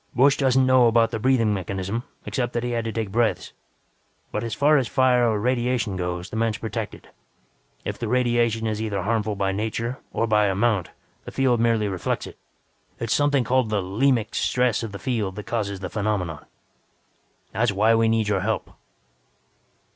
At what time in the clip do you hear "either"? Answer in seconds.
8.81-9.03